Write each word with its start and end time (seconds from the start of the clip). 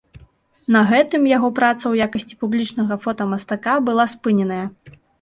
На 0.75 0.79
гэтым 0.91 1.27
яго 1.37 1.51
праца 1.59 1.79
ў 1.87 1.95
якасці 2.09 2.35
публічнага 2.41 3.01
фотамастака 3.07 3.79
была 3.91 4.11
спыненая. 4.19 4.65